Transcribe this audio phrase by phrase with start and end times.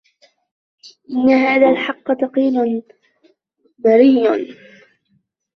[1.09, 2.83] إنَّ هَذَا الْحَقَّ ثَقِيلٌ
[3.85, 4.55] مَرِيٌّ